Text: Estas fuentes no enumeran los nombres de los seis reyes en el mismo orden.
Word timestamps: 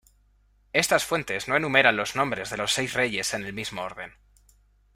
Estas 0.73 1.03
fuentes 1.05 1.47
no 1.47 1.55
enumeran 1.55 1.95
los 1.95 2.15
nombres 2.15 2.49
de 2.49 2.57
los 2.57 2.73
seis 2.73 2.93
reyes 2.95 3.35
en 3.35 3.45
el 3.45 3.53
mismo 3.53 3.83
orden. 3.83 4.15